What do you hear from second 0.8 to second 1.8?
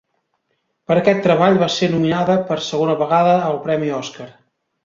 Per aquest treball va